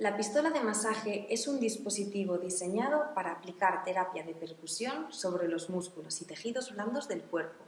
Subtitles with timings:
[0.00, 5.70] La pistola de masaje es un dispositivo diseñado para aplicar terapia de percusión sobre los
[5.70, 7.64] músculos y tejidos blandos del cuerpo.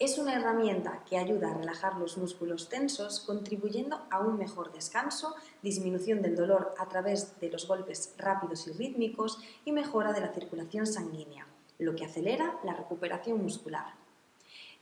[0.00, 5.36] Es una herramienta que ayuda a relajar los músculos tensos, contribuyendo a un mejor descanso,
[5.62, 10.34] disminución del dolor a través de los golpes rápidos y rítmicos y mejora de la
[10.34, 11.46] circulación sanguínea,
[11.78, 13.94] lo que acelera la recuperación muscular.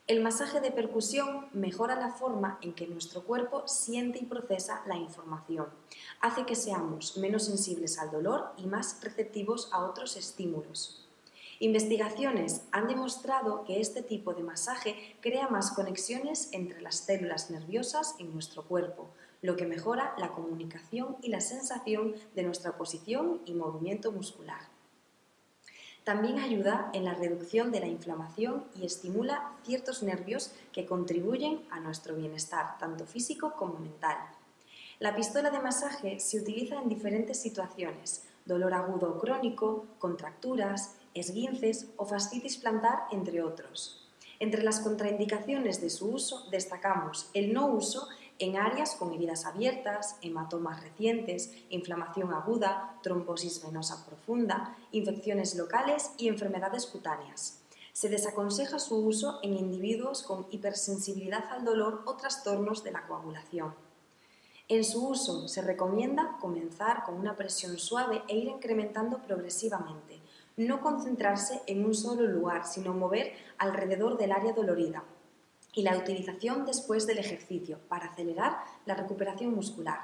[0.09, 4.97] El masaje de percusión mejora la forma en que nuestro cuerpo siente y procesa la
[4.97, 5.67] información.
[6.23, 11.07] Hace que seamos menos sensibles al dolor y más receptivos a otros estímulos.
[11.59, 18.15] Investigaciones han demostrado que este tipo de masaje crea más conexiones entre las células nerviosas
[18.19, 19.11] en nuestro cuerpo,
[19.43, 24.78] lo que mejora la comunicación y la sensación de nuestra posición y movimiento muscular.
[26.09, 31.81] También ayuda en la reducción de la inflamación y estimula ciertos nervios que contribuyen a
[31.81, 34.17] nuestro bienestar, tanto físico como mental.
[35.01, 41.91] La pistola de masaje se utiliza en diferentes situaciones, dolor agudo o crónico, contracturas, esguinces
[41.99, 44.09] o fascitis plantar, entre otros.
[44.39, 50.17] Entre las contraindicaciones de su uso destacamos el no uso en áreas con heridas abiertas,
[50.23, 57.61] hematomas recientes, inflamación aguda, trombosis venosa profunda, infecciones locales y enfermedades cutáneas.
[57.93, 63.75] Se desaconseja su uso en individuos con hipersensibilidad al dolor o trastornos de la coagulación.
[64.69, 70.21] En su uso se recomienda comenzar con una presión suave e ir incrementando progresivamente.
[70.57, 75.03] No concentrarse en un solo lugar, sino mover alrededor del área dolorida,
[75.75, 80.01] y la utilización después del ejercicio para acelerar la recuperación muscular.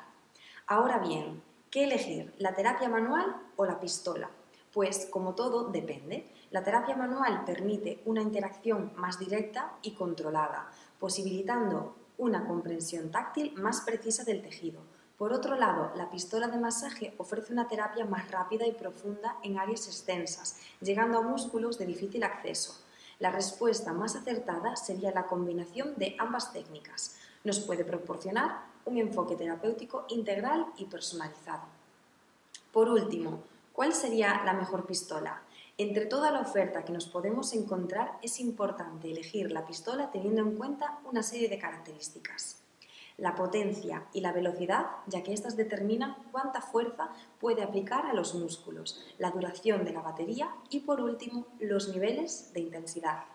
[0.67, 2.34] Ahora bien, ¿qué elegir?
[2.39, 4.31] ¿La terapia manual o la pistola?
[4.73, 6.27] Pues como todo depende.
[6.51, 13.81] La terapia manual permite una interacción más directa y controlada, posibilitando una comprensión táctil más
[13.81, 14.81] precisa del tejido.
[15.17, 19.59] Por otro lado, la pistola de masaje ofrece una terapia más rápida y profunda en
[19.59, 22.83] áreas extensas, llegando a músculos de difícil acceso,
[23.25, 27.17] la respuesta más acertada sería la combinación de ambas técnicas.
[27.42, 31.62] Nos puede proporcionar un enfoque terapéutico integral y personalizado.
[32.70, 33.42] Por último,
[33.73, 35.40] ¿cuál sería la mejor pistola?
[35.79, 40.58] Entre toda la oferta que nos podemos encontrar es importante elegir la pistola teniendo en
[40.58, 42.64] cuenta una serie de características
[43.17, 47.11] la potencia y la velocidad, ya que éstas determinan cuánta fuerza
[47.41, 52.53] puede aplicar a los músculos, la duración de la batería y, por último, los niveles
[52.53, 53.33] de intensidad.